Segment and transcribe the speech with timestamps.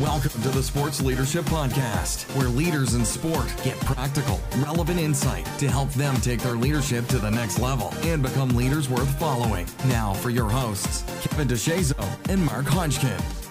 [0.00, 5.70] Welcome to the Sports Leadership Podcast, where leaders in sport get practical, relevant insight to
[5.70, 9.66] help them take their leadership to the next level and become leaders worth following.
[9.86, 13.45] Now, for your hosts, Kevin DeShazo and Mark Hodgkin.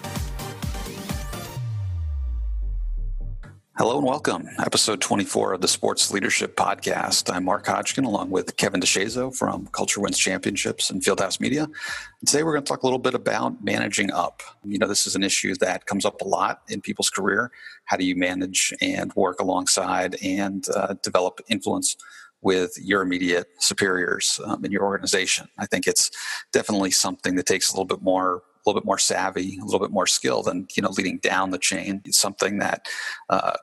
[3.78, 4.48] Hello and welcome.
[4.58, 7.30] Episode 24 of the Sports Leadership Podcast.
[7.30, 11.64] I'm Mark Hodgkin along with Kevin DeShazo from Culture Wins Championships and Fieldhouse Media.
[11.64, 14.40] And today we're going to talk a little bit about managing up.
[14.64, 17.50] You know, this is an issue that comes up a lot in people's career.
[17.84, 21.98] How do you manage and work alongside and uh, develop influence
[22.40, 25.48] with your immediate superiors um, in your organization?
[25.58, 26.10] I think it's
[26.50, 29.90] definitely something that takes a little bit more little bit more savvy, a little bit
[29.90, 32.02] more skill than you know leading down the chain.
[32.04, 32.86] It's something that
[33.30, 33.54] uh,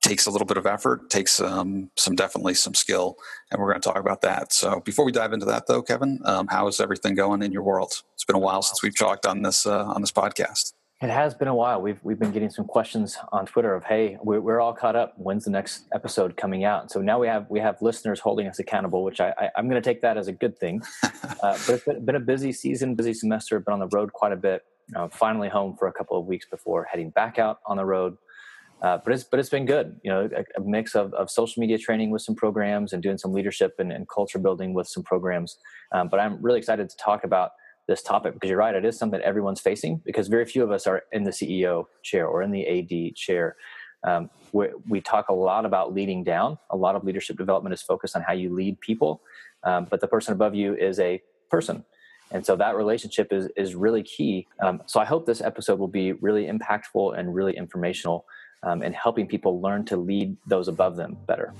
[0.00, 3.16] takes a little bit of effort, takes um, some definitely some skill,
[3.50, 4.52] and we're going to talk about that.
[4.52, 7.62] So before we dive into that, though, Kevin, um, how is everything going in your
[7.62, 8.02] world?
[8.14, 10.72] It's been a while since we've talked on this uh, on this podcast.
[11.00, 11.80] It has been a while.
[11.80, 15.14] We've we've been getting some questions on Twitter of, "Hey, we're, we're all caught up.
[15.16, 18.58] When's the next episode coming out?" So now we have we have listeners holding us
[18.58, 20.82] accountable, which I, I am going to take that as a good thing.
[21.04, 23.60] uh, but it's been, been, a busy season, busy semester.
[23.60, 24.64] Been on the road quite a bit.
[24.96, 28.16] Uh, finally home for a couple of weeks before heading back out on the road.
[28.82, 30.00] Uh, but it's but it's been good.
[30.02, 33.18] You know, a, a, mix of, of social media training with some programs and doing
[33.18, 35.58] some leadership and, and culture building with some programs.
[35.92, 37.52] Um, but I'm really excited to talk about
[37.88, 40.86] this topic because you're right, it is something everyone's facing because very few of us
[40.86, 43.56] are in the CEO chair or in the AD chair.
[44.06, 46.58] Um, we talk a lot about leading down.
[46.70, 49.22] A lot of leadership development is focused on how you lead people,
[49.64, 51.84] um, but the person above you is a person.
[52.30, 54.46] And so that relationship is, is really key.
[54.60, 58.26] Um, so I hope this episode will be really impactful and really informational
[58.62, 61.54] um, and helping people learn to lead those above them better.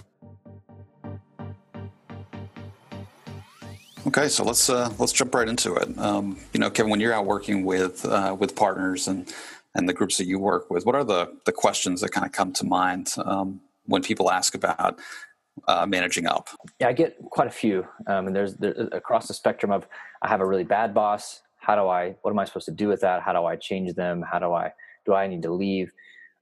[4.06, 5.98] Okay, so let's uh, let's jump right into it.
[5.98, 9.32] Um, you know, Kevin, when you're out working with uh, with partners and
[9.74, 12.32] and the groups that you work with, what are the the questions that kind of
[12.32, 14.98] come to mind um, when people ask about
[15.66, 16.48] uh, managing up?
[16.80, 19.86] Yeah, I get quite a few, um, and there's, there's across the spectrum of
[20.22, 21.42] I have a really bad boss.
[21.56, 22.14] How do I?
[22.22, 23.22] What am I supposed to do with that?
[23.22, 24.22] How do I change them?
[24.22, 24.72] How do I?
[25.06, 25.92] Do I need to leave?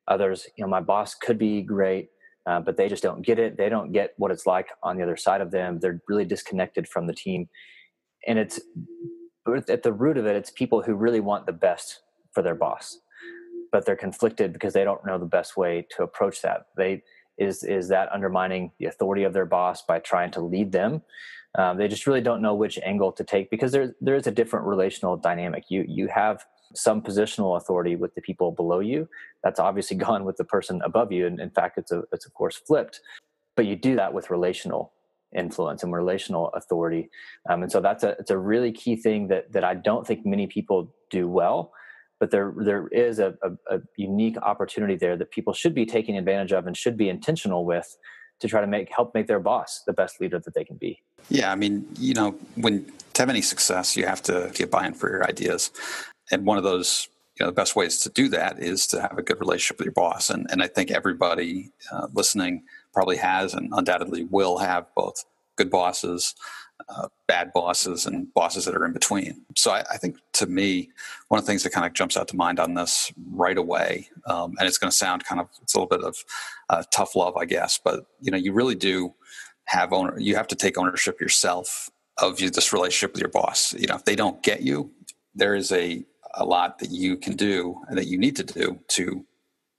[0.09, 2.11] Others, you know, my boss could be great,
[2.47, 3.57] uh, but they just don't get it.
[3.57, 5.81] They don't get what it's like on the other side of them.
[5.81, 7.49] They're really disconnected from the team.
[8.27, 8.61] And it's
[9.69, 12.01] at the root of it, it's people who really want the best
[12.33, 12.99] for their boss,
[13.73, 16.67] but they're conflicted because they don't know the best way to approach that.
[16.77, 17.03] They
[17.39, 21.03] is is that undermining the authority of their boss by trying to lead them.
[21.57, 24.31] Um, they just really don't know which angle to take because there there is a
[24.31, 25.65] different relational dynamic.
[25.69, 29.09] You you have some positional authority with the people below you.
[29.43, 31.27] That's obviously gone with the person above you.
[31.27, 33.01] And in fact, it's, a, it's of course flipped.
[33.55, 34.93] But you do that with relational
[35.35, 37.11] influence and relational authority.
[37.49, 40.25] Um, and so that's a, it's a really key thing that, that I don't think
[40.25, 41.73] many people do well.
[42.19, 46.17] But there, there is a, a, a unique opportunity there that people should be taking
[46.17, 47.97] advantage of and should be intentional with
[48.41, 51.03] to try to make help make their boss the best leader that they can be.
[51.29, 54.95] Yeah, I mean, you know, when to have any success, you have to get buy-in
[54.95, 55.71] for your ideas
[56.31, 59.19] and one of those you know the best ways to do that is to have
[59.19, 60.31] a good relationship with your boss.
[60.31, 65.25] And and i think everybody uh, listening probably has and undoubtedly will have both
[65.57, 66.35] good bosses
[66.89, 69.43] uh, bad bosses and bosses that are in between.
[69.57, 70.91] So I, I, think to me
[71.29, 74.09] one of the things that kind of jumps out to mind on this right away
[74.27, 76.17] um, and it's going to sound kind of it's a little bit of
[76.69, 79.15] uh, tough love i guess but you know you really do
[79.65, 83.75] have owner you have to take ownership yourself of you, this relationship with your boss.
[83.75, 84.91] You know if they don't get you
[85.35, 86.05] there is a
[86.37, 89.25] a lot that you can do and that you need to do to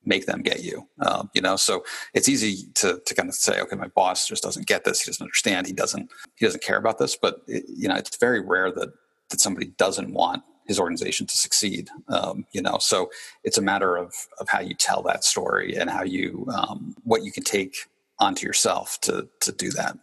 [0.06, 0.88] make them get you.
[1.01, 4.44] Um, you know, so it's easy to to kind of say, okay, my boss just
[4.44, 5.01] doesn't get this.
[5.01, 5.67] He doesn't understand.
[5.67, 7.16] He doesn't he doesn't care about this.
[7.16, 8.94] But it, you know, it's very rare that
[9.29, 11.90] that somebody doesn't want his organization to succeed.
[12.09, 13.09] Um, you know, so
[13.44, 17.23] it's a matter of of how you tell that story and how you um, what
[17.23, 17.75] you can take
[18.19, 19.97] onto yourself to to do that.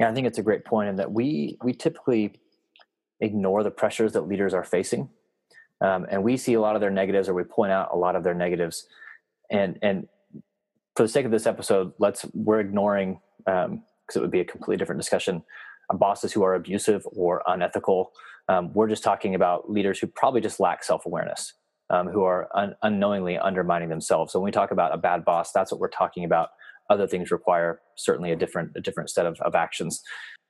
[0.00, 2.40] Yeah, I think it's a great point, in that we we typically
[3.20, 5.08] ignore the pressures that leaders are facing
[5.80, 8.16] um, and we see a lot of their negatives or we point out a lot
[8.16, 8.86] of their negatives.
[9.50, 10.08] And and
[10.96, 13.82] for the sake of this episode let's we're ignoring because um,
[14.14, 15.42] it would be a completely different discussion
[15.90, 18.12] uh, bosses who are abusive or unethical.
[18.48, 21.54] Um, we're just talking about leaders who probably just lack self-awareness
[21.90, 24.32] um, who are un- unknowingly undermining themselves.
[24.32, 26.50] So when we talk about a bad boss that's what we're talking about.
[26.90, 30.02] Other things require certainly a different a different set of, of actions.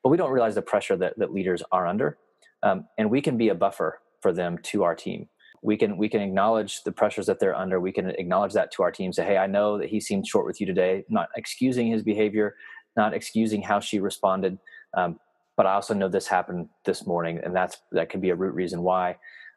[0.02, 2.18] But we don't realize the pressure that, that leaders are under.
[2.62, 5.28] Um, and we can be a buffer for them to our team
[5.62, 8.82] we can we can acknowledge the pressures that they're under we can acknowledge that to
[8.82, 11.86] our team say hey i know that he seemed short with you today not excusing
[11.86, 12.54] his behavior
[12.96, 14.58] not excusing how she responded
[14.96, 15.18] um,
[15.56, 18.54] but i also know this happened this morning and that's that could be a root
[18.54, 19.14] reason why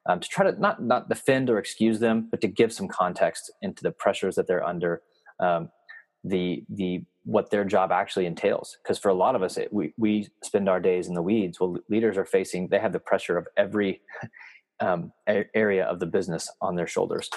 [0.08, 3.52] um, to try to not not defend or excuse them, but to give some context
[3.62, 5.02] into the pressures that they're under,
[5.40, 5.70] um,
[6.24, 8.78] the the what their job actually entails.
[8.82, 11.60] Because for a lot of us, it, we we spend our days in the weeds.
[11.60, 14.02] Well, leaders are facing they have the pressure of every
[14.80, 17.30] um, area of the business on their shoulders.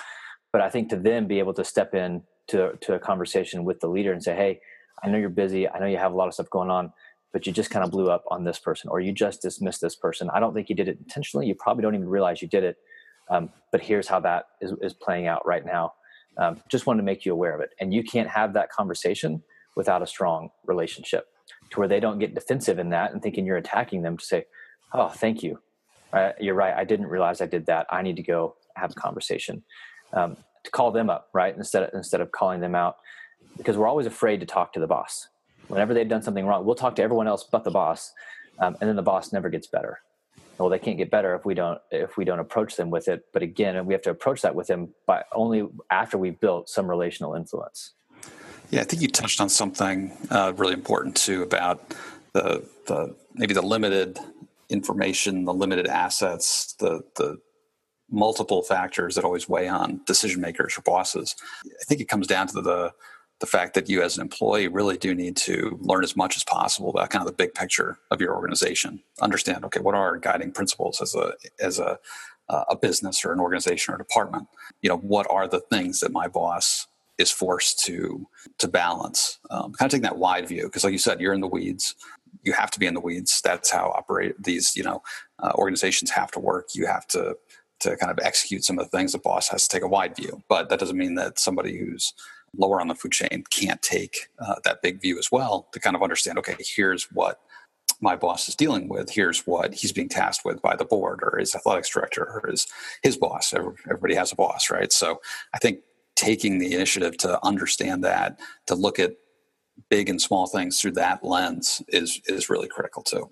[0.53, 3.81] But I think to them be able to step in to to a conversation with
[3.81, 4.61] the leader and say, "Hey,
[5.03, 5.69] I know you're busy.
[5.69, 6.93] I know you have a lot of stuff going on."
[7.33, 9.95] but you just kind of blew up on this person or you just dismissed this
[9.95, 10.29] person.
[10.33, 11.47] I don't think you did it intentionally.
[11.47, 12.77] You probably don't even realize you did it.
[13.31, 15.93] Um, but here's how that is, is playing out right now.
[16.39, 17.71] Um, just wanted to make you aware of it.
[17.81, 19.43] And you can't have that conversation
[19.77, 21.27] without a strong relationship
[21.71, 24.45] to where they don't get defensive in that and thinking you're attacking them to say,
[24.93, 25.61] oh, thank you.
[26.12, 26.75] Uh, you're right.
[26.75, 27.87] I didn't realize I did that.
[27.91, 29.62] I need to go have a conversation.
[30.12, 31.57] Um, to call them up, right?
[31.57, 32.97] Instead of, instead of calling them out
[33.57, 35.29] because we're always afraid to talk to the boss
[35.71, 38.12] whenever they've done something wrong, we'll talk to everyone else but the boss,
[38.59, 40.01] um, and then the boss never gets better.
[40.59, 43.25] Well, they can't get better if we don't if we don't approach them with it.
[43.33, 46.87] But again, we have to approach that with them, but only after we've built some
[46.87, 47.93] relational influence.
[48.71, 51.95] Yeah, I think you touched on something uh, really important too about
[52.35, 54.19] the the maybe the limited
[54.71, 57.39] information, the limited assets, the the
[58.11, 61.37] multiple factors that always weigh on decision makers or bosses.
[61.65, 62.93] I think it comes down to the
[63.41, 66.45] the fact that you as an employee really do need to learn as much as
[66.45, 69.03] possible about kind of the big picture of your organization.
[69.21, 71.99] Understand okay what are our guiding principles as a as a
[72.69, 74.47] a business or an organization or department?
[74.83, 76.87] You know what are the things that my boss
[77.19, 78.27] is forced to
[78.59, 79.39] to balance?
[79.51, 81.95] Um, kind of taking that wide view because like you said you're in the weeds
[82.43, 83.41] you have to be in the weeds.
[83.43, 85.03] That's how operate these you know
[85.38, 86.69] uh, organizations have to work.
[86.75, 87.37] You have to
[87.81, 90.15] to kind of execute some of the things the boss has to take a wide
[90.15, 90.43] view.
[90.49, 92.12] But that doesn't mean that somebody who's
[92.56, 95.94] lower on the food chain can't take uh, that big view as well to kind
[95.94, 97.41] of understand okay here's what
[98.03, 99.11] my boss is dealing with.
[99.11, 102.67] Here's what he's being tasked with by the board or his athletics director or his
[103.03, 103.53] his boss.
[103.53, 104.93] Everybody has a boss right?
[104.93, 105.21] So
[105.55, 105.81] i think
[106.21, 109.12] taking the initiative to understand that to look at
[109.88, 113.31] big and small things through that lens is is really critical too.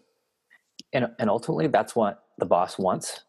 [0.92, 3.24] And and ultimately that's what the boss wants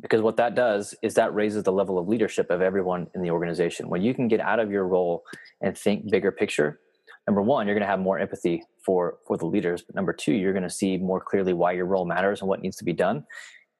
[0.00, 3.30] because what that does is that raises the level of leadership of everyone in the
[3.30, 3.88] organization.
[3.88, 5.24] When you can get out of your role
[5.60, 6.80] and think bigger picture
[7.26, 9.82] number one you're going to have more empathy for for the leaders.
[9.82, 12.60] But number two you're going to see more clearly why your role matters and what
[12.60, 13.24] needs to be done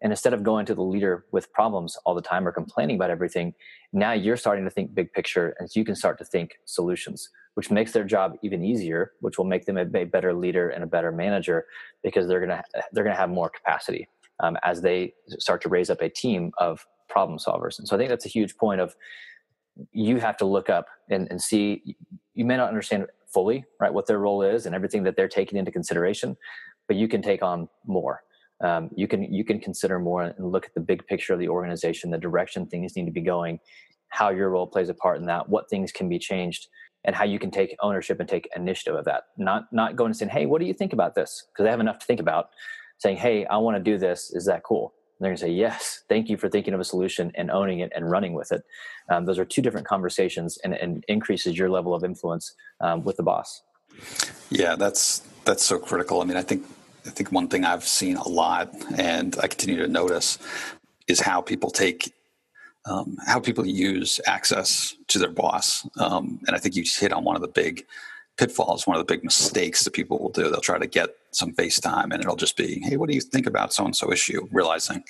[0.00, 3.10] and instead of going to the leader with problems all the time or complaining about
[3.10, 3.54] everything
[3.92, 7.70] now you're starting to think big picture and you can start to think solutions which
[7.70, 11.10] makes their job even easier which will make them a better leader and a better
[11.10, 11.66] manager
[12.02, 12.62] because they're going to
[12.92, 14.08] they're to have more capacity
[14.40, 17.78] um, as they start to raise up a team of problem solvers.
[17.78, 18.94] And so I think that's a huge point of
[19.92, 21.96] you have to look up and, and see
[22.34, 25.56] you may not understand fully right what their role is and everything that they're taking
[25.56, 26.36] into consideration
[26.88, 28.22] but you can take on more
[28.62, 31.48] um, you can you can consider more and look at the big picture of the
[31.48, 33.58] organization the direction things need to be going
[34.10, 36.68] how your role plays a part in that what things can be changed
[37.04, 40.16] and how you can take ownership and take initiative of that not not going and
[40.16, 42.50] saying hey what do you think about this because they have enough to think about
[42.98, 44.30] saying, Hey, I want to do this.
[44.34, 44.94] Is that cool?
[45.18, 47.80] And they're going to say, Yes, thank you for thinking of a solution and owning
[47.80, 48.62] it and running with it.
[49.10, 53.16] Um, those are two different conversations and, and increases your level of influence um, with
[53.16, 53.62] the boss.
[54.50, 56.20] Yeah, that's that's so critical.
[56.20, 56.64] I mean, I think
[57.08, 60.38] I think one thing I've seen a lot, and I continue to notice,
[61.06, 62.14] is how people take
[62.84, 65.86] um, how people use access to their boss.
[65.98, 67.84] Um, and I think you hit on one of the big
[68.38, 70.48] pitfalls, one of the big mistakes that people will do.
[70.48, 73.46] They'll try to get some FaceTime and it'll just be, hey, what do you think
[73.46, 74.48] about so and so issue?
[74.52, 75.04] Realizing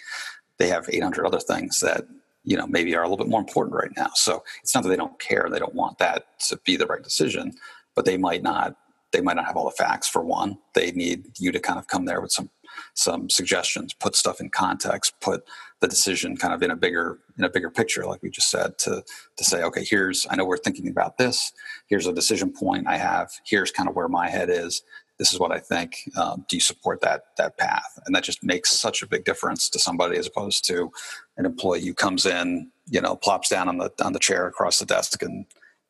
[0.59, 2.05] they have 800 other things that
[2.45, 4.11] you know maybe are a little bit more important right now.
[4.14, 7.02] So it's not that they don't care; they don't want that to be the right
[7.02, 7.52] decision,
[7.95, 8.76] but they might not.
[9.12, 10.59] They might not have all the facts for one.
[10.75, 12.50] They need you to kind of come there with some
[12.95, 15.45] some suggestions, put stuff in context, put
[15.81, 18.79] the decision kind of in a bigger in a bigger picture, like we just said,
[18.79, 19.03] to
[19.37, 21.53] to say, okay, here's I know we're thinking about this.
[21.87, 23.31] Here's a decision point I have.
[23.45, 24.83] Here's kind of where my head is.
[25.19, 25.97] This is what I think.
[26.17, 27.99] Um, do you support that that path?
[28.07, 30.93] And that just makes such a big difference to somebody as opposed to
[31.37, 34.79] an employee who comes in, you know, plops down on the on the chair across
[34.79, 35.47] the desk and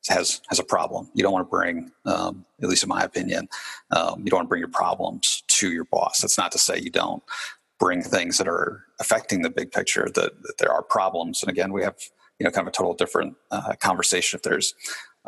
[0.09, 1.11] has has a problem.
[1.15, 3.49] You don't want to bring, um, at least in my opinion,
[3.91, 6.21] um, you don't want to bring your problems to your boss.
[6.21, 7.23] That's not to say you don't
[7.79, 10.09] bring things that are affecting the big picture.
[10.15, 11.97] That, that there are problems, and again, we have
[12.39, 14.75] you know kind of a total different uh, conversation if there's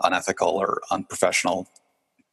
[0.02, 1.68] unethical or unprofessional,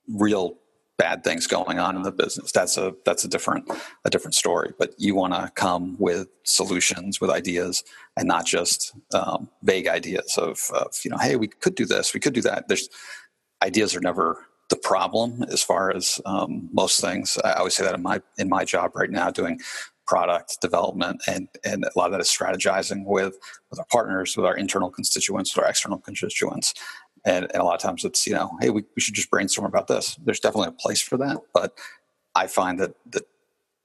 [0.08, 0.58] real
[0.98, 2.52] bad things going on in the business.
[2.52, 3.70] That's a that's a different
[4.06, 7.84] a different story but you want to come with solutions with ideas
[8.16, 12.14] and not just um, vague ideas of, of you know hey we could do this
[12.14, 12.68] we could do that.
[12.68, 12.90] There's
[13.62, 17.38] ideas are never the problem as far as um, most things.
[17.44, 19.60] I always say that in my in my job right now doing
[20.06, 23.38] product development, and and a lot of that is strategizing with
[23.70, 26.74] with our partners, with our internal constituents, with our external constituents.
[27.28, 29.68] And, and a lot of times it's you know, hey, we, we should just brainstorm
[29.68, 30.16] about this.
[30.24, 31.78] There's definitely a place for that, but
[32.34, 33.24] I find that that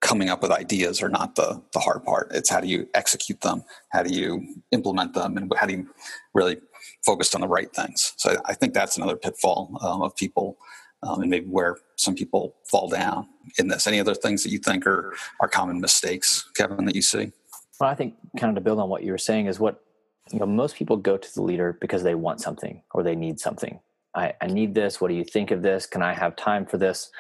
[0.01, 2.29] coming up with ideas are not the the hard part.
[2.33, 5.89] It's how do you execute them, how do you implement them, and how do you
[6.35, 6.59] really
[7.05, 8.13] focus on the right things.
[8.17, 10.57] So I, think that's another pitfall um, of people,
[11.03, 13.87] um, and maybe where some people fall down in this.
[13.87, 17.33] Any other things that you think are are common mistakes, Kevin, that you see?
[17.81, 19.83] Well, I think kind of to build on what you were saying is what
[20.31, 20.47] you know.
[20.47, 23.81] Most people go to the leader because they want something or they need something.
[24.15, 25.01] I, I need this.
[25.01, 25.87] What do you think of this?
[25.87, 27.11] Can I have time for this?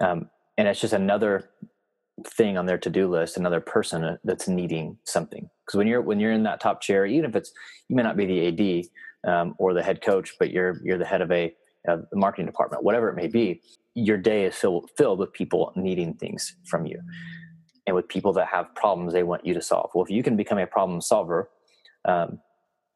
[0.00, 0.28] Um,
[0.58, 1.50] and it's just another
[2.26, 6.32] thing on their to-do list another person that's needing something because when you're when you're
[6.32, 7.52] in that top chair even if it's
[7.88, 8.86] you may not be the
[9.24, 11.52] AD um, or the head coach but you're you're the head of a,
[11.88, 13.60] a marketing department whatever it may be
[13.94, 17.00] your day is filled filled with people needing things from you
[17.86, 20.36] and with people that have problems they want you to solve well if you can
[20.36, 21.48] become a problem solver
[22.04, 22.38] um,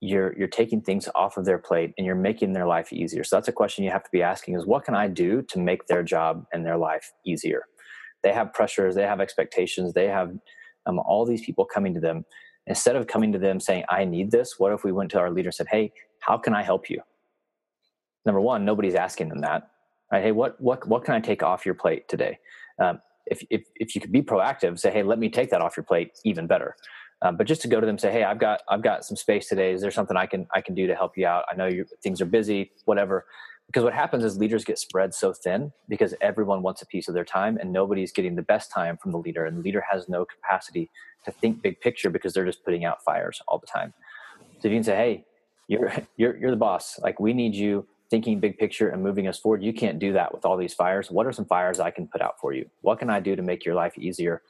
[0.06, 3.24] you're you're taking things off of their plate and you're making their life easier.
[3.24, 5.58] So that's a question you have to be asking is what can i do to
[5.58, 7.64] make their job and their life easier?
[8.22, 10.32] They have pressures they have expectations they have
[10.86, 12.24] um, all these people coming to them.
[12.68, 14.54] Instead of coming to them saying i need this.
[14.58, 17.00] What if we went to our leader and said hey how can i help you
[18.24, 19.68] number one nobody's asking them that
[20.12, 20.22] right?
[20.22, 22.38] Hey what what what can i take off your plate today?
[22.80, 25.76] Um, if, if if you could be proactive say hey let me take that off
[25.76, 26.76] your plate even better
[27.22, 29.16] um, but just to go to them and say hey i've got i've got some
[29.16, 29.72] space today.
[29.72, 31.44] Is there something i can i can do to help you out?
[31.50, 33.26] I know you things are busy whatever.
[33.66, 37.14] Because what happens is leaders get spread so thin because everyone wants a piece of
[37.14, 39.44] their time and nobody's getting the best time from the leader.
[39.44, 40.88] And the leader has no capacity
[41.24, 43.92] to think big picture because they're just putting out fires all the time.
[44.60, 45.24] So if you can say hey
[45.68, 46.98] you're you're, you're the boss.
[47.02, 50.32] Like we need you thinking big picture and moving us forward you can't do that
[50.32, 51.10] with all these fires.
[51.10, 52.68] What are some fires i can put out for you?
[52.82, 54.42] What can i do to make your life easier?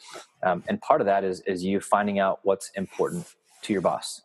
[0.43, 3.27] Um, and part of that is is you finding out what's important
[3.63, 4.23] to your boss.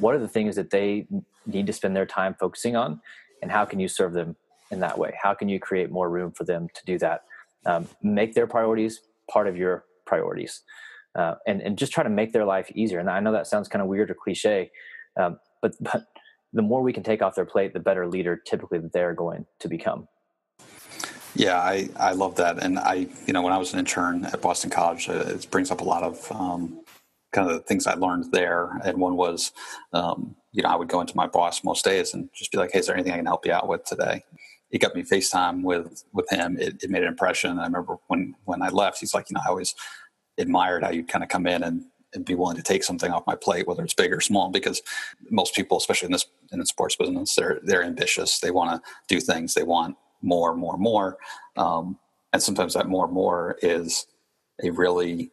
[0.00, 1.06] What are the things that they
[1.46, 3.00] need to spend their time focusing on
[3.42, 4.36] and how can you serve them
[4.70, 5.14] in that way?
[5.22, 7.24] How can you create more room for them to do that?
[7.66, 9.00] Um, make their priorities
[9.30, 10.62] part of your priorities.
[11.14, 12.98] Uh, and, and just try to make their life easier.
[12.98, 14.70] And i know that sounds kind of weird or cliche
[15.16, 16.06] um, but, but
[16.54, 19.68] the more we can take off their plate the better leader typically they're going to
[19.68, 20.08] become
[21.36, 22.62] yeah, I, I love that.
[22.62, 25.70] And I, you know, when I was an intern at Boston College, uh, it brings
[25.70, 26.80] up a lot of um,
[27.32, 28.78] kind of the things I learned there.
[28.84, 29.50] And one was,
[29.92, 32.70] um, you know, I would go into my boss most days and just be like,
[32.72, 34.24] "Hey, is there anything I can help you out with today?"
[34.70, 36.56] He got me FaceTime with with him.
[36.58, 37.58] It, it made an impression.
[37.58, 39.74] I remember when when I left, he's like, "You know, I always
[40.38, 43.26] admired how you'd kind of come in and, and be willing to take something off
[43.26, 44.82] my plate, whether it's big or small." Because
[45.30, 48.40] most people, especially in this in the sports business, they're they're ambitious.
[48.40, 49.54] They want to do things.
[49.54, 51.18] They want more, more, more.
[51.56, 51.98] Um,
[52.32, 54.06] and sometimes that more, more is
[54.62, 55.30] a really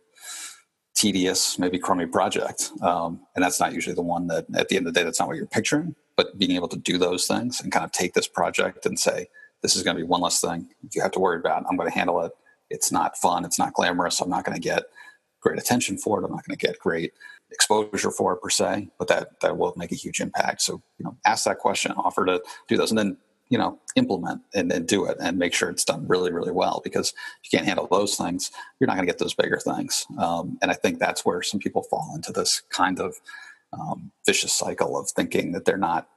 [0.95, 2.71] tedious, maybe crummy project.
[2.81, 5.19] Um, and that's not usually the one that at the end of the day, that's
[5.19, 5.95] not what you're picturing.
[6.15, 9.27] But being able to do those things and kind of take this project and say,
[9.63, 11.63] this is going to be one less thing you have to worry about.
[11.69, 12.31] I'm going to handle it.
[12.69, 13.45] It's not fun.
[13.45, 14.21] It's not glamorous.
[14.21, 14.83] I'm not going to get
[15.41, 16.25] great attention for it.
[16.25, 17.13] I'm not going to get great
[17.51, 20.61] exposure for it per se, but that that will make a huge impact.
[20.61, 23.17] So, you know, ask that question, offer to do those, and then
[23.51, 26.81] you know implement and, and do it and make sure it's done really really well
[26.83, 30.07] because if you can't handle those things you're not going to get those bigger things
[30.17, 33.15] um, and i think that's where some people fall into this kind of
[33.73, 36.07] um, vicious cycle of thinking that they're not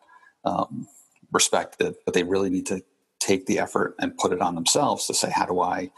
[0.45, 0.87] um,
[1.33, 2.83] respected but they really need to
[3.19, 5.91] take the effort and put it on themselves to say how do i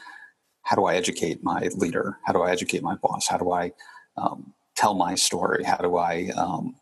[0.67, 2.19] how do i educate my leader?
[2.25, 3.29] How do i educate my boss?
[3.29, 3.73] How do i
[4.17, 5.63] um, tell my story?
[5.65, 6.75] How do i um,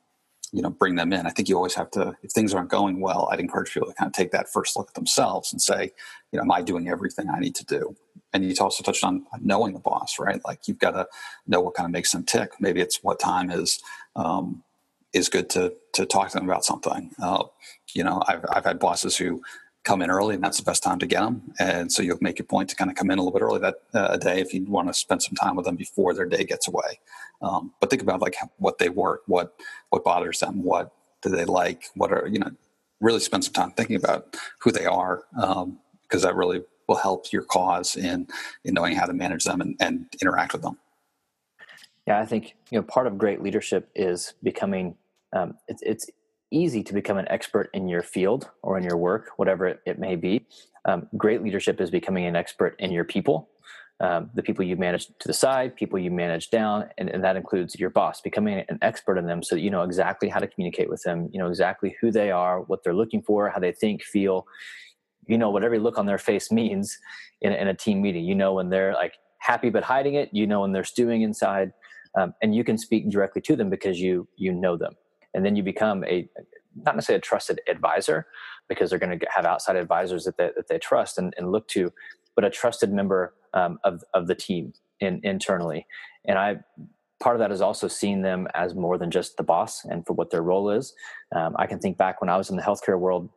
[0.52, 1.26] you know bring them in?
[1.26, 3.94] I think you always have to if things aren't going well i'd encourage people to
[3.94, 5.92] kind of take that first look at themselves and say
[6.32, 7.94] you know am i doing everything i need to do?
[8.32, 10.40] And you also touched on knowing the boss right?
[10.44, 11.06] Like you've got to
[11.46, 12.50] know what kind of makes them tick.
[12.58, 13.80] Maybe it's what time is
[14.16, 14.64] um,
[15.12, 17.10] is good to to talk to them about something.
[17.22, 17.44] Uh,
[17.94, 19.42] you know I've, I've had bosses who
[19.84, 22.40] come in early and that's the best time to get them and so you'll make
[22.40, 24.54] a point to kind of come in a little bit early that uh, day if
[24.54, 26.98] you want to spend some time with them before their day gets away.
[27.42, 29.54] Um, but think about like what they work what
[29.90, 32.50] what bothers them what do they like what are you know
[33.00, 35.78] really spend some time thinking about who they are because um,
[36.22, 38.26] that really will help your cause in
[38.64, 40.78] in knowing how to manage them and, and interact with them
[42.06, 44.96] yeah i think you know part of great leadership is becoming
[45.34, 46.10] um, it's, it's
[46.54, 49.99] easy to become an expert in your field or in your work, whatever it, it
[49.99, 50.46] may be.
[50.84, 53.49] Um, great leadership is becoming an expert in your people,
[54.00, 57.37] um, the people you manage to the side, people you manage down, and, and, that
[57.37, 60.49] includes your boss, becoming an expert in them so that you know exactly how to
[60.49, 63.73] communicate with them, you know exactly who they are, what they're looking for, how they
[63.73, 64.46] think, feel.
[65.26, 66.99] You know what every look on their face means
[67.40, 68.25] in, in a team meeting.
[68.25, 70.28] You know when they're like happy but hiding it.
[70.32, 71.73] You know when they're stewing inside.
[72.18, 74.94] um, and you can speak directly to them because you you know them,
[75.34, 76.28] and then you become a
[76.76, 78.26] not necessarily a trusted advisor
[78.68, 81.68] because they're going to have outside advisors that they, that they trust and, and look
[81.68, 81.92] to,
[82.34, 85.86] but a trusted member um, of of the team in, internally.
[86.24, 86.56] And I
[87.20, 90.12] part of that is also seeing them as more than just the boss and for
[90.12, 90.94] what their role is.
[91.34, 93.30] Um, I can think back when I was in the healthcare world.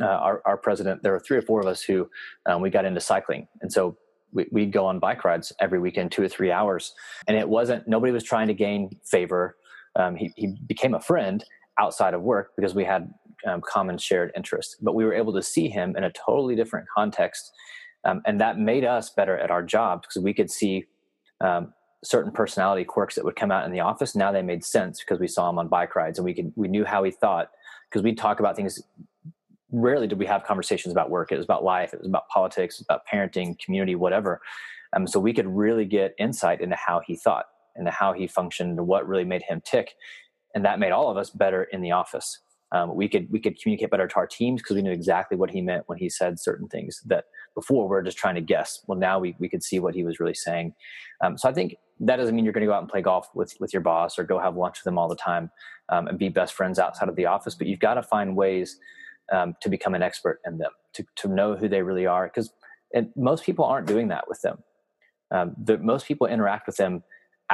[0.00, 2.08] Uh, our, our president, there were three or four of us who
[2.46, 3.96] um, we got into cycling, and so
[4.32, 6.94] we, would go on bike rides every weekend, two or three hours.
[7.26, 9.56] And it wasn't nobody was trying to gain favor.
[9.96, 11.44] Um, he, he became a friend
[11.78, 13.12] outside of work because we had
[13.46, 14.76] um, common shared interests.
[14.80, 17.52] But we were able to see him in a totally different context,
[18.04, 20.86] um, and that made us better at our jobs because we could see
[21.40, 21.72] um,
[22.04, 24.14] certain personality quirks that would come out in the office.
[24.14, 26.68] Now they made sense because we saw him on bike rides, and we could we
[26.68, 27.50] knew how he thought
[27.90, 28.82] because we'd talk about things.
[29.74, 31.32] Rarely did we have conversations about work.
[31.32, 31.94] It was about life.
[31.94, 34.42] It was about politics, about parenting, community, whatever.
[34.94, 38.78] Um, so we could really get insight into how he thought, into how he functioned,
[38.78, 39.94] and what really made him tick,
[40.54, 42.40] and that made all of us better in the office.
[42.72, 45.50] Um, we could we could communicate better to our teams because we knew exactly what
[45.50, 47.24] he meant when he said certain things that
[47.54, 48.80] before we are just trying to guess.
[48.86, 50.74] Well, now we we could see what he was really saying.
[51.22, 53.28] Um, so I think that doesn't mean you're going to go out and play golf
[53.34, 55.50] with with your boss or go have lunch with them all the time
[55.90, 57.54] um, and be best friends outside of the office.
[57.54, 58.78] But you've got to find ways
[59.30, 62.50] um, to become an expert in them, to to know who they really are, because
[63.16, 64.58] most people aren't doing that with them.
[65.30, 67.02] Um, the, most people interact with them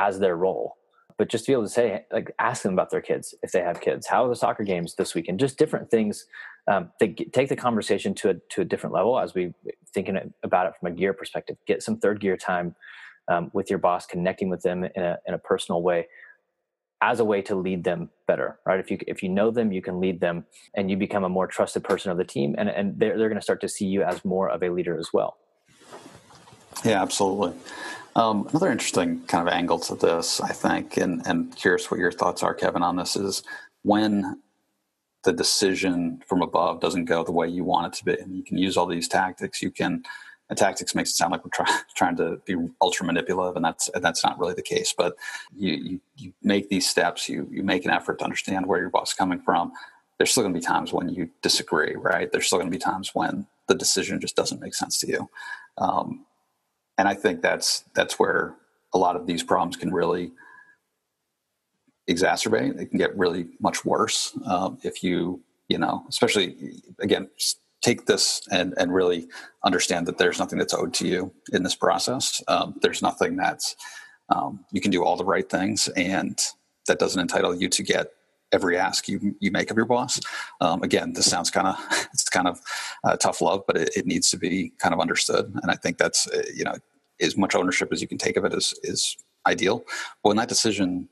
[0.07, 0.77] as their role
[1.19, 3.61] but just to be able to say like ask them about their kids if they
[3.61, 6.27] have kids how are the soccer games this weekend just different things
[6.69, 9.53] um, get, take the conversation to a, to a different level as we
[9.95, 12.75] thinking about it from a gear perspective get some third gear time
[13.29, 16.09] um, with your boss, connecting with them in a, in a personal way
[17.01, 18.81] as a way to lead them better, right?
[18.81, 21.47] If you if you know them, you can lead them, and you become a more
[21.47, 24.03] trusted person of the team, and and they're they're going to start to see you
[24.03, 25.37] as more of a leader as well.
[26.85, 27.53] Yeah, absolutely.
[28.19, 32.13] Um, another interesting kind of angle to this, I think, and and curious what your
[32.13, 33.45] thoughts are, Kevin, on this is
[33.85, 34.43] when
[35.25, 38.45] the decision from above doesn't go the way you want it to be, and you
[38.45, 39.63] can use all these tactics.
[39.63, 40.05] You can
[40.51, 43.89] and tactics makes it sound like we're try, trying to be ultra manipulative, and that's
[43.91, 44.95] and that's not really the case.
[44.97, 45.17] But
[45.57, 48.91] you, you, you make these steps, you you make an effort to understand where your
[48.91, 49.73] boss is coming from.
[50.19, 52.33] There's still going to be times when you disagree, right?
[52.33, 55.31] There's still going to be times when the decision just doesn't make sense to you,
[55.79, 56.27] um,
[56.99, 58.55] and I think that's that's where
[58.93, 60.33] a lot of these problems can really
[62.09, 62.79] exacerbate.
[62.81, 67.29] It can get really much worse um, if you you know, especially again
[67.81, 69.29] take this and, and really
[69.65, 72.43] understand that there's nothing that's owed to you in this process.
[72.49, 73.77] Um, there's nothing that's,
[74.31, 76.41] um, you can do all the right things and
[76.87, 78.13] that doesn't entitle you to get
[78.53, 80.21] every ask you you make of your boss.
[80.61, 81.77] Um, again, this sounds kind of
[82.13, 82.61] it's kind of
[83.05, 85.53] uh, tough love, but it, it, needs to be kind of understood.
[85.63, 86.75] And I think that's uh, you know
[87.21, 89.85] as much ownership as you can take of it is is ideal.
[90.23, 91.09] But when that decision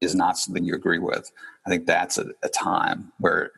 [0.00, 1.30] is not something you agree with,
[1.66, 3.52] I think that's a, a time where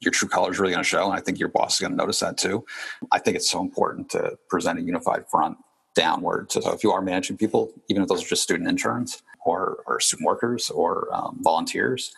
[0.00, 1.04] your true color is really going to show.
[1.04, 2.64] And I think your boss is going to notice that too.
[3.12, 5.58] I think it's so important to present a unified front
[5.94, 6.50] downward.
[6.52, 10.00] So, if you are managing people, even if those are just student interns or, or
[10.00, 12.12] student workers or um, volunteers,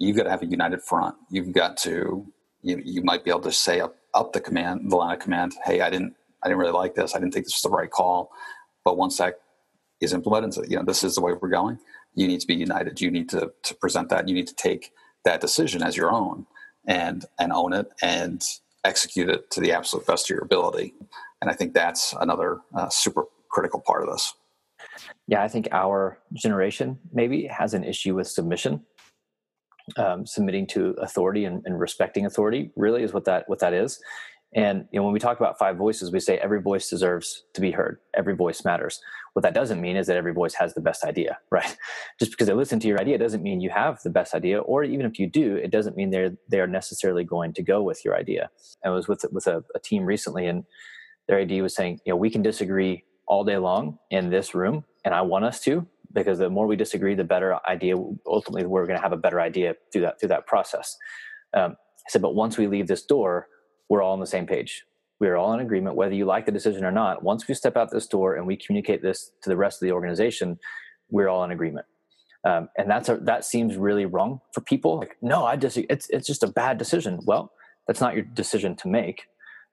[0.00, 1.14] you've got to have a united front.
[1.30, 2.26] You've got to,
[2.62, 5.54] you, you might be able to say up, up the command, the line of command,
[5.64, 7.14] hey, I didn't, I didn't really like this.
[7.14, 8.32] I didn't think this was the right call.
[8.84, 9.40] But once that
[10.00, 11.78] is implemented so, you know, this is the way we're going,
[12.14, 13.00] you need to be united.
[13.00, 14.26] You need to, to present that.
[14.26, 14.90] You need to take
[15.24, 16.46] that decision as your own
[16.86, 18.42] and and own it and
[18.84, 20.94] execute it to the absolute best of your ability.
[21.42, 24.34] And I think that's another uh, super critical part of this.
[25.26, 28.82] Yeah, I think our generation maybe has an issue with submission.
[29.96, 34.00] Um, submitting to authority and, and, respecting authority really is what that what that is.
[34.54, 37.60] And you know, when we talk about five voices, we say every voice deserves to
[37.60, 37.98] be heard.
[38.14, 39.00] Every voice matters.
[39.34, 41.76] What that doesn't mean is that every voice has the best idea, right?
[42.18, 44.82] Just because they listen to your idea doesn't mean you have the best idea, or
[44.82, 48.04] even if you do, it doesn't mean they're they are necessarily going to go with
[48.04, 48.50] your idea.
[48.84, 50.64] I was with with a, a team recently, and
[51.28, 54.84] their idea was saying, you know, we can disagree all day long in this room,
[55.04, 57.96] and I want us to because the more we disagree, the better idea.
[58.26, 60.96] Ultimately, we're going to have a better idea through that through that process.
[61.54, 63.48] Um, I said, but once we leave this door,
[63.88, 64.84] we're all on the same page.
[65.20, 67.22] We are all in agreement whether you like the decision or not.
[67.22, 69.92] Once we step out this door and we communicate this to the rest of the
[69.92, 70.58] organization
[71.10, 71.86] we're all in agreement.
[72.44, 74.98] Um, and that's a, that seems really wrong for people.
[74.98, 77.20] Like no i just it's, it's just a bad decision.
[77.24, 77.52] Well
[77.86, 79.24] that's not your decision to make.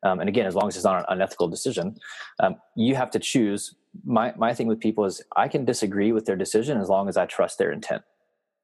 [0.04, 1.96] Um, and again as long as it's not an unethical decision
[2.40, 3.74] um, you have to choose
[4.06, 7.18] my, my thing with people is i can disagree with their decision as long as
[7.18, 8.04] i trust their intent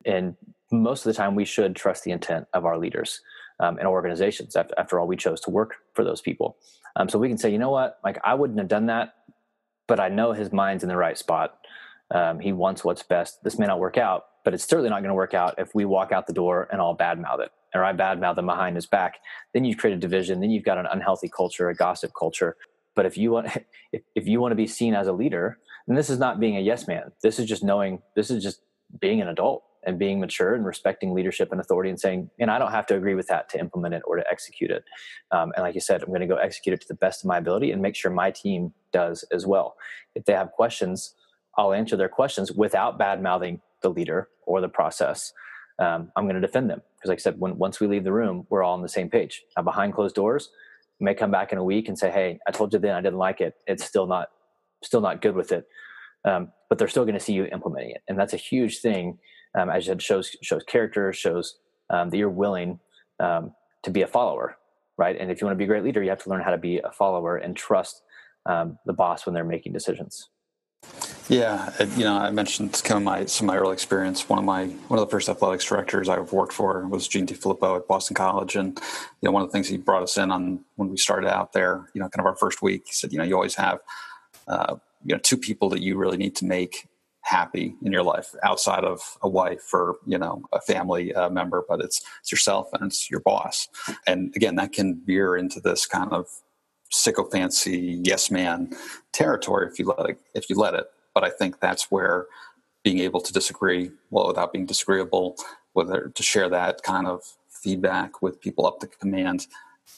[0.05, 0.35] and
[0.71, 3.21] most of the time we should trust the intent of our leaders
[3.59, 4.55] um, and organizations.
[4.55, 6.57] After, after all, we chose to work for those people.
[6.95, 9.15] Um, so we can say, you know what, like I wouldn't have done that,
[9.87, 11.57] but I know his mind's in the right spot.
[12.11, 13.43] Um, he wants what's best.
[13.43, 15.85] This may not work out, but it's certainly not going to work out if we
[15.85, 19.15] walk out the door and all badmouth it, or I badmouth him behind his back.
[19.53, 20.39] Then you've created division.
[20.39, 22.55] Then you've got an unhealthy culture, a gossip culture.
[22.95, 23.47] But if you want,
[23.91, 26.57] if, if you want to be seen as a leader, and this is not being
[26.57, 27.11] a yes man.
[27.21, 28.01] This is just knowing.
[28.15, 28.61] This is just
[28.99, 32.57] being an adult and being mature and respecting leadership and authority and saying, and I
[32.57, 34.83] don't have to agree with that to implement it or to execute it.
[35.31, 37.27] Um, and like you said, I'm going to go execute it to the best of
[37.27, 39.75] my ability and make sure my team does as well.
[40.15, 41.15] If they have questions,
[41.57, 45.33] I'll answer their questions without bad mouthing the leader or the process.
[45.79, 48.13] Um, I'm going to defend them because, like I said, when once we leave the
[48.13, 49.43] room, we're all on the same page.
[49.57, 50.49] Now, behind closed doors,
[50.99, 53.19] may come back in a week and say, "Hey, I told you then I didn't
[53.19, 53.55] like it.
[53.67, 54.29] It's still not,
[54.83, 55.65] still not good with it."
[56.25, 59.19] Um, but they're still going to see you implementing it, and that's a huge thing
[59.55, 61.57] um, as you said, shows shows character, shows
[61.89, 62.79] um, that you're willing
[63.19, 63.53] um,
[63.83, 64.57] to be a follower,
[64.97, 65.15] right?
[65.19, 66.57] And if you want to be a great leader, you have to learn how to
[66.57, 68.01] be a follower and trust
[68.45, 70.29] um, the boss when they're making decisions.
[71.29, 74.27] Yeah, you know, I mentioned kind of my some of my early experience.
[74.27, 77.77] One of my one of the first athletics directors I've worked for was Gene DeFilippo
[77.77, 78.77] at Boston College, and
[79.21, 81.53] you know, one of the things he brought us in on when we started out
[81.53, 83.79] there, you know, kind of our first week, he said, you know, you always have,
[84.49, 86.89] uh, you know, two people that you really need to make
[87.23, 91.63] happy in your life outside of a wife or you know a family uh, member
[91.69, 93.69] but it's it's yourself and it's your boss
[94.05, 96.27] and again that can veer into this kind of
[96.93, 98.71] sycophancy yes man
[99.11, 100.85] territory if you let it if you let it.
[101.13, 102.27] But i think that's where
[102.83, 105.35] being able to disagree well without being disagreeable
[105.73, 109.47] whether to share that kind of feedback with people up the command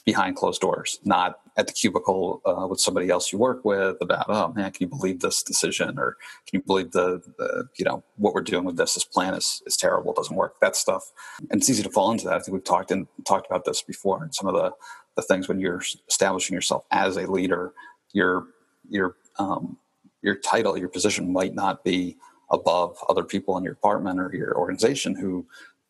[0.04, 4.26] behind closed doors, not at the cubicle uh, with somebody else you work with about,
[4.28, 5.98] oh man, can you believe this decision?
[5.98, 9.34] Or can you believe the, the you know, what we're doing with this, this plan
[9.34, 11.12] is, is terrible, doesn't work, that stuff.
[11.50, 12.34] And it's easy to fall into that.
[12.34, 14.70] I think we've talked and talked about this before and some of the,
[15.16, 17.72] the things when you're establishing yourself as a leader,
[18.12, 18.46] your,
[18.88, 19.76] your, um,
[20.22, 22.16] your title, your position might not be
[22.50, 25.46] above other people in your department or your organization who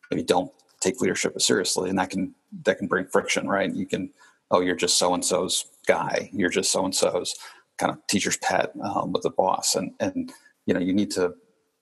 [0.09, 0.51] maybe don't
[0.81, 3.73] take leadership seriously and that can that can bring friction right?
[3.73, 4.09] You can
[4.51, 6.29] oh you're just so and so's guy.
[6.33, 7.35] You're just so and so's
[7.77, 9.75] kind of teacher's pet um, with the boss.
[9.75, 10.31] And and
[10.65, 11.33] you know you need to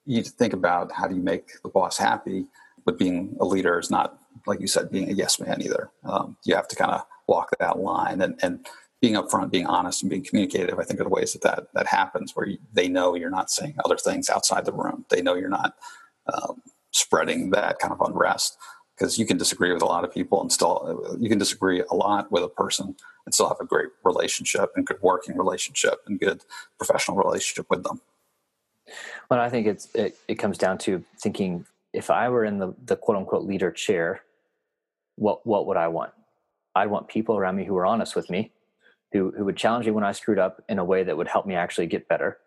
[0.06, 2.46] you need to think about how do you make the boss happy
[2.86, 5.90] but being a leader is not like you said being a yes man either.
[6.04, 8.66] Um, you have to kind of walk that line and and
[9.02, 11.86] being upfront being honest and being communicative i think are the ways that that, that
[11.86, 15.06] happens where you, they know you're not saying other things outside the room.
[15.10, 15.76] They know you're not
[16.34, 18.58] um, spreading that kind of unrest
[18.98, 21.94] because you can disagree with a lot of people and still you can disagree a
[21.94, 26.20] lot with a person and still have a great relationship and good working relationship and
[26.20, 26.44] good
[26.78, 28.02] professional relationship with them.
[29.30, 32.74] Well i think it's it, it comes down to thinking if i were in the,
[32.86, 34.22] the quote unquote leader chair
[35.16, 36.12] what what would i want?
[36.76, 38.52] I'd want people around me who were honest with me
[39.14, 41.46] who, who would challenge me when i screwed up in a way that would help
[41.46, 42.38] me actually get better.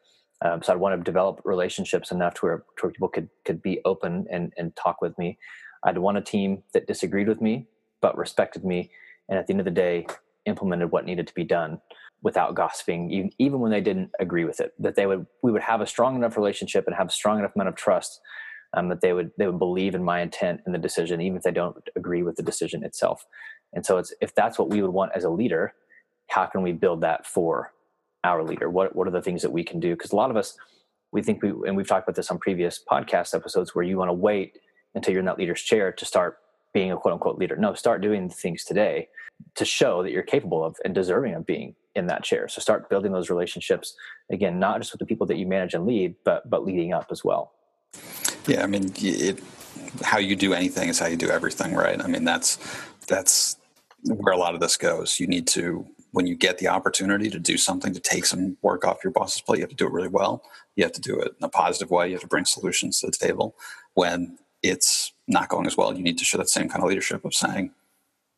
[0.40, 3.60] Um, so i'd want to develop relationships enough to where, to where people could could
[3.60, 5.36] be open and, and talk with me
[5.84, 7.66] I'd won a team that disagreed with me,
[8.00, 8.90] but respected me.
[9.28, 10.06] And at the end of the day,
[10.46, 11.80] implemented what needed to be done
[12.22, 14.72] without gossiping, even when they didn't agree with it.
[14.78, 17.52] That they would, we would have a strong enough relationship and have a strong enough
[17.54, 18.20] amount of trust
[18.76, 21.42] um, that they would, they would believe in my intent in the decision, even if
[21.42, 23.24] they don't agree with the decision itself.
[23.72, 25.74] And so, it's if that's what we would want as a leader,
[26.28, 27.72] how can we build that for
[28.24, 28.68] our leader?
[28.68, 29.94] What What are the things that we can do?
[29.94, 30.56] Because a lot of us,
[31.12, 34.08] we think we, and we've talked about this on previous podcast episodes, where you want
[34.08, 34.58] to wait
[34.94, 36.38] until you're in that leader's chair to start
[36.72, 37.56] being a quote unquote leader.
[37.56, 39.08] No, start doing things today
[39.54, 42.48] to show that you're capable of and deserving of being in that chair.
[42.48, 43.94] So start building those relationships
[44.30, 47.08] again, not just with the people that you manage and lead, but but leading up
[47.10, 47.52] as well.
[48.46, 49.40] Yeah, I mean, it,
[50.02, 52.00] how you do anything is how you do everything, right?
[52.00, 52.58] I mean, that's
[53.06, 53.56] that's
[54.04, 55.18] where a lot of this goes.
[55.18, 58.86] You need to when you get the opportunity to do something to take some work
[58.86, 60.42] off your boss's plate, you have to do it really well.
[60.76, 62.08] You have to do it in a positive way.
[62.08, 63.54] You have to bring solutions to the table.
[63.94, 67.24] When it's not going as well, you need to show that same kind of leadership
[67.24, 67.70] of saying,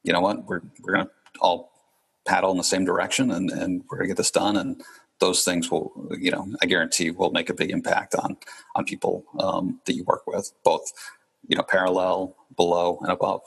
[0.03, 1.73] you know what, we're we're going to all
[2.27, 4.83] paddle in the same direction, and and we're going to get this done, and
[5.21, 8.37] those things will, you know, I guarantee will make a big impact on
[8.75, 10.93] on people um, that you work with, both
[11.49, 13.43] you know, parallel, below, and above.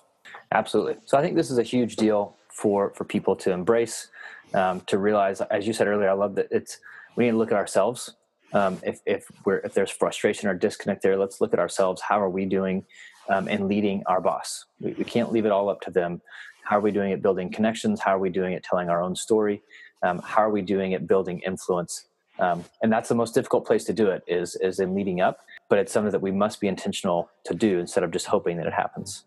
[0.51, 0.97] Absolutely.
[1.05, 4.09] So I think this is a huge deal for for people to embrace,
[4.53, 6.79] um, to realize, as you said earlier, I love that it's
[7.15, 8.15] we need to look at ourselves
[8.53, 12.01] um, if if we're if there's frustration or disconnect there, let's look at ourselves.
[12.01, 12.85] How are we doing
[13.29, 14.65] um, in leading our boss?
[14.79, 16.21] We, we, can't leave it all up to them.
[16.63, 17.99] How are we doing it building connections?
[17.99, 19.63] How are we doing it telling our own story?
[20.03, 22.05] Um, how are we doing it building influence?
[22.39, 25.39] Um, and that's the most difficult place to do it is is in leading up.
[25.69, 28.67] But it's something that we must be intentional to do instead of just hoping that
[28.67, 29.23] it happens.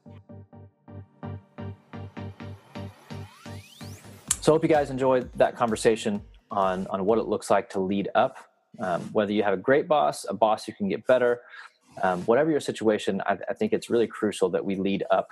[4.40, 7.80] So I hope you guys enjoyed that conversation on on what it looks like to
[7.80, 8.36] lead up
[8.78, 11.40] Um, whether you have a great boss, a boss who can get better,
[12.02, 15.30] um, whatever your situation, I, I, think it's really crucial that we lead up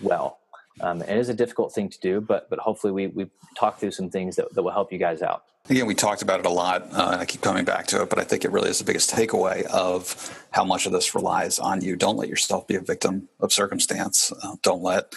[0.00, 0.38] well.
[0.80, 3.92] Um, it is a difficult thing to do, but but hopefully we we talk through
[3.92, 5.44] some things that, that will help you guys out.
[5.68, 8.10] Again, we talked about it a lot, uh, and I keep coming back to it,
[8.10, 11.58] but I think it really is the biggest takeaway of how much of this relies
[11.58, 11.96] on you.
[11.96, 14.32] Don't let yourself be a victim of circumstance.
[14.42, 15.14] Uh, don't let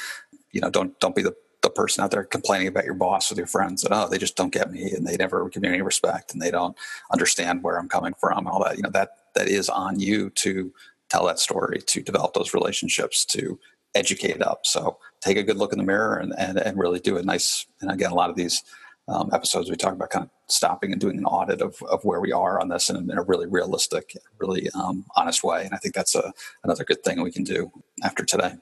[0.52, 0.70] you know.
[0.70, 1.36] Don't don't be the
[1.70, 4.36] the person out there complaining about your boss with your friends that oh they just
[4.36, 6.76] don't get me and they never give me any respect and they don't
[7.12, 8.78] understand where I'm coming from and all that.
[8.78, 10.74] You know that that is on you to
[11.10, 13.60] tell that story, to develop those relationships, to
[13.96, 14.62] educate up.
[14.66, 17.66] So take a good look in the mirror and and, and really do a nice.
[17.82, 18.64] And again, a lot of these
[19.08, 22.22] um, episodes we talk about kind of stopping and doing an audit of, of where
[22.22, 25.66] we are on this in, in a really realistic, really um, honest way.
[25.66, 26.32] And I think that's a,
[26.64, 27.72] another good thing we can do
[28.04, 28.54] after today.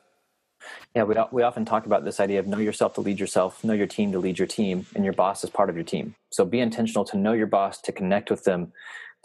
[0.97, 3.73] Yeah, we, we often talk about this idea of know yourself to lead yourself, know
[3.73, 6.15] your team to lead your team, and your boss is part of your team.
[6.31, 8.73] So be intentional to know your boss, to connect with them,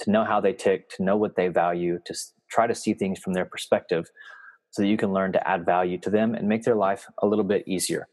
[0.00, 2.14] to know how they tick, to know what they value, to
[2.50, 4.10] try to see things from their perspective
[4.70, 7.26] so that you can learn to add value to them and make their life a
[7.26, 8.06] little bit easier.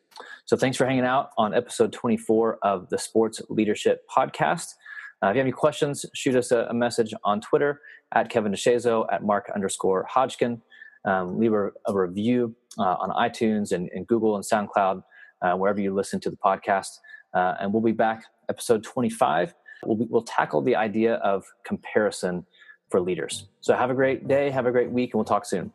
[0.46, 4.76] So thanks for hanging out on episode 24 of the Sports Leadership Podcast.
[5.22, 7.82] Uh, if you have any questions, shoot us a, a message on Twitter
[8.16, 10.62] at Kevin DeShazo, at Mark underscore Hodgkin.
[11.04, 15.04] Um, leave a, a review uh, on iTunes and, and, Google and SoundCloud,
[15.42, 17.00] uh, wherever you listen to the podcast.
[17.34, 19.54] Uh, and we'll be back, episode 25.
[19.86, 22.46] We'll, be, we'll tackle the idea of comparison
[22.90, 23.48] for leaders.
[23.62, 25.72] So have a great day, have a great week, and we'll talk soon.